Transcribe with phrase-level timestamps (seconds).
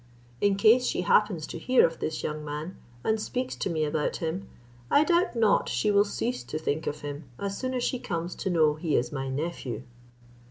[0.41, 4.15] In case she happens to hear of this young man, and speaks to me about
[4.15, 4.49] him,
[4.89, 8.33] I doubt not she will cease to think of him, as soon as she comes
[8.37, 9.83] to know he is my nephew."